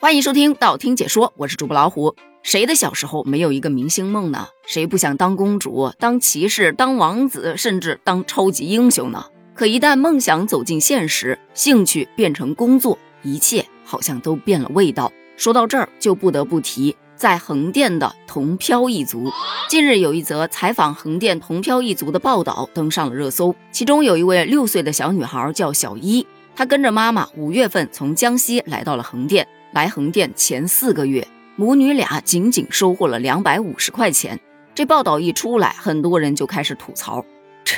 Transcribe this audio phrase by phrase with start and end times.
[0.00, 2.14] 欢迎收听道听解说，我是主播老虎。
[2.44, 4.46] 谁的小时候没有一个明星梦呢？
[4.64, 9.24] 谁不想当公主、当骑士、当王子，甚至当超级英雄呢？
[9.54, 15.10] 可一旦梦想走进现实，兴趣变成工作，一切好像都变了味道。
[15.36, 19.32] 说到这儿，就不得不提在横店的铜漂一族。
[19.68, 26.24] 近日有一则采访横店铜漂一族的报道登上了热搜，其中有一位六岁的小女孩叫小一，
[26.54, 29.48] 她跟着妈妈五月份从江西来到了横店。
[29.72, 34.38] 来横店前四个月，母女俩仅仅收获了两百五十块钱。
[34.74, 37.24] 这报道一出来，很多人就开始吐槽：
[37.64, 37.74] 这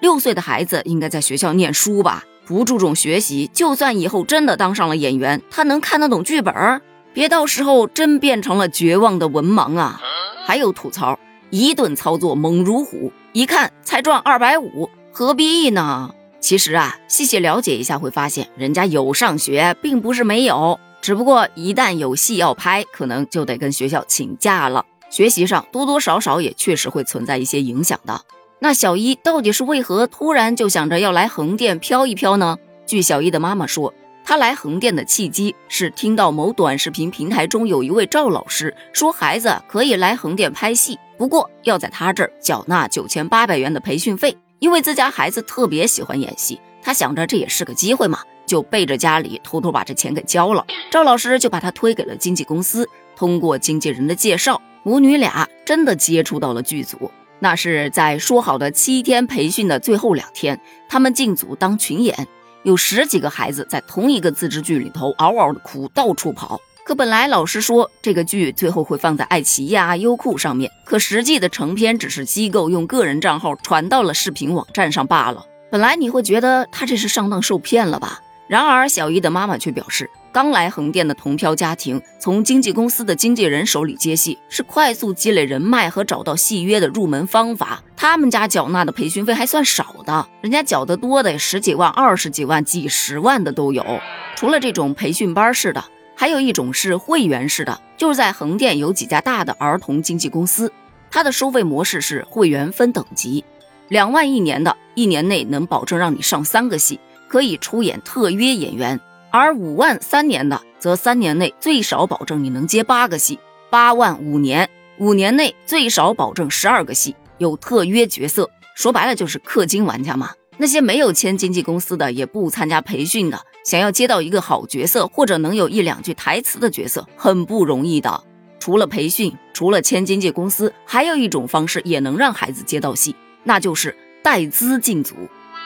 [0.00, 2.24] 六岁的孩子应该在学校念书吧？
[2.46, 6.82] 不注重学习，就算以后真的当上了演员，他能看得懂剧本？
[7.14, 10.00] 别到时候真变成了绝望的文盲啊！
[10.46, 11.18] 还有吐槽：
[11.50, 16.12] 一顿操作猛如虎，一看才赚二百五，何必呢？
[16.40, 20.80] 其实啊，细细了解一下会发现，人家有上学，并不是没有。
[21.02, 24.84] 只不过一旦有戏要拍，可能就得跟学校请假了。
[25.10, 28.20] 学习上多多少少也确实会存在一些影响的。
[28.60, 32.56] 那小一到底是为何突然就想着要来横店飘一飘呢？
[32.86, 33.92] 据小一的妈妈说，
[34.24, 44.36] 她来横店的契机是听到某短视频平台中有一位赵老师说孩子可以来横店拍戏，不过要在他这儿缴纳九千八百元的培训费。
[44.60, 48.20] 因为自家孩子特别喜欢演戏，他想着这也是个机会嘛。
[48.46, 52.88] 就背着家里偷偷把这钱给交了，赵老师就把他推给了经纪公司。
[53.14, 57.12] 通过经纪人的介绍，母女俩真的接触到了剧组。
[57.38, 62.26] 那是在说好的七天培训的最后两天，他们进组当群演，
[62.64, 66.60] 有十几个孩子在同一个自制剧里头嗷嗷的哭，到处跑。
[66.90, 75.46] 可本来老师说这个剧最后会放在爱奇艺啊、优酷上面，可实际的成片只是机构用个人账号传到了视频网站上罢了。
[75.70, 78.18] 本来你会觉得他这是上当受骗了吧？
[78.48, 87.84] 然而，小一的妈妈却表示，刚来横店的同漂家庭从经纪公司的经纪人手里接戏，是快速积累人脉和找到戏约的入门方法。
[87.96, 94.00] 他们家缴纳的培训费还算少的，人家缴得多的十几万、二十几万、几十万的都有。
[94.34, 95.84] 除了这种培训班似的，
[96.20, 100.70] 还有一种是会员式的，就是在横店有几家大的儿童经纪公司，
[101.10, 103.42] 它的收费模式是会员分等级，
[103.88, 107.00] 两万一年的，一年内能保证让你上三个戏。
[107.26, 113.38] 可以出演特约演员，而五万三年的则三年内最少保证你能接八个戏，
[113.70, 118.50] 八万五年五年内最少保证十二个戏，有特约角色。
[118.74, 120.32] 说白了就是氪金玩家嘛。
[120.58, 128.24] 那些没有签经纪公司的，也不参加培训的，想要接到一个好角色或者能有一两句台词的角色，很不容易的。
[128.58, 135.14] 除了培训，除了签经纪公司，还有一种方式也能让孩子接到戏，那就是带资进组。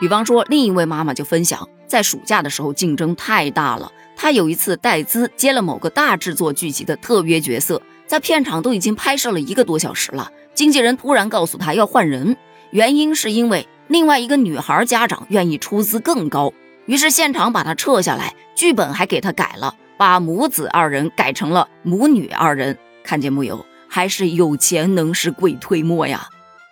[0.00, 12.36] 比方说，另一位妈妈就分享，在暑假的时候竞争太大了，她有一次带资接了某个大制作剧集的特约角色，在片场都已经拍摄了一个多小时了，经纪人突然告诉她要换人，
[12.70, 16.52] 原因是因为另外一个女孩家长愿意出资更高，
[16.90, 22.76] 于是现场把她撤下来，剧本还给他改了，把母子二人改成了母女二人。
[23.04, 23.64] 看见木有？
[23.88, 26.26] 还是有钱能使鬼推磨呀。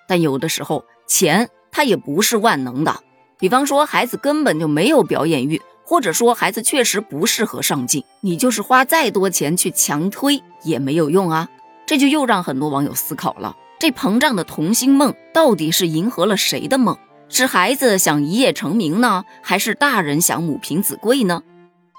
[0.08, 2.96] 但有的时候钱它也不是万能的。
[3.38, 11.48] 比方说，孩子根本就没有表演欲，或者说孩子确实不适合上镜，你就是花再多钱去强推也没有用啊！
[11.86, 16.98] 这就又让很多网友思考了：这膨胀的童星梦到底是迎合了谁的梦？
[17.28, 21.42] 是孩子想一夜成名呢，还是大人想母凭子贵呢？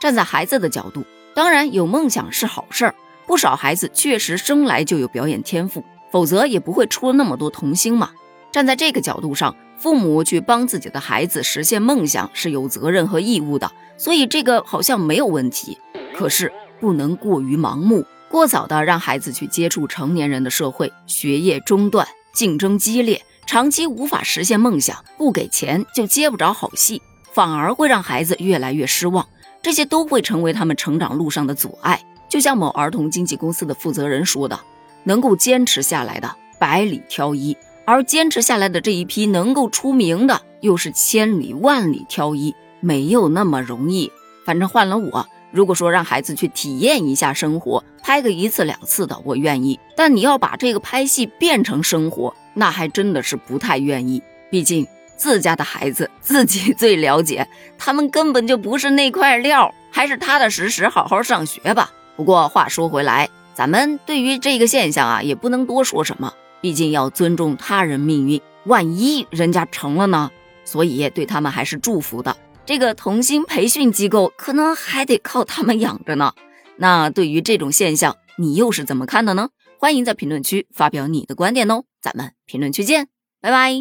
[0.02, 1.04] 站在孩子的角度，
[1.34, 2.96] 当然有梦想是好事儿，
[3.28, 8.12] 不少孩子确实生来就有表演天赋，否则也不会出那么多童星嘛。
[8.52, 9.56] 站在这个角度上。
[9.80, 15.78] 父母去帮自己的孩子实现梦想是有责任和义务的，所以这个好像没有问题。
[16.14, 16.52] 可是
[16.82, 27.02] 不能过于盲目，过早的让孩子去接触成年人的社会，学业中断，竞争激烈，长期无法实现梦想，不给钱就接不着好戏，
[27.34, 29.28] 反而会让孩子越来越失望。
[29.60, 32.00] 这些都会成为他们成长路上的阻碍。
[32.30, 34.60] 就像某儿童经纪公司的负责人说的
[35.04, 44.12] ：“能够坚持下来的，百里挑一。”而坚持下来的这一批能够出名的，又是千里万里挑一，没有那么容易。
[44.46, 49.80] 反正换了我，如果说让孩子去体验一下生活，拍个一次两次的，我愿意。
[49.96, 54.22] 但你要把这个拍戏变成生活，那还真的是不太愿意。
[54.50, 54.88] 毕竟
[55.18, 57.48] 自家的孩子 自己最了解，
[57.78, 61.92] 他们根本就不是那块料，还是踏踏实实好好上学吧。
[62.16, 66.34] 不过话说回来，咱们对于这个现象啊，也不能多说什么。
[66.62, 70.30] 毕竟要尊重他人命运，万一人家成了呢？
[70.66, 72.36] 所以对他们还是祝福的。
[72.70, 76.36] 这个童星培训机构可能还得靠他们养着呢。
[76.78, 79.50] 那对于这种现象，你又是怎么看的呢？
[79.80, 83.08] 欢迎在评论区发表你的观点哦，咱们评论区见，
[83.42, 83.74] 拜拜。